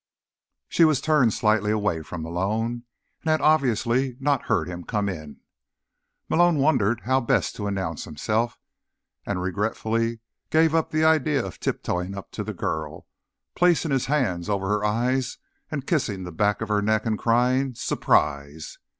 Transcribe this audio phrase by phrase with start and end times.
[0.67, 2.85] She was turned slightly away from Malone,
[3.21, 5.41] and had obviously not heard him come in.
[6.27, 8.57] Malone wondered how best to announce himself,
[9.27, 10.19] and regretfully
[10.49, 13.05] gave up the idea of tiptoeing up to the girl,
[13.53, 15.37] placing his hands over her eyes,
[15.85, 18.79] kissing the back of her neck and crying: "Surprise!"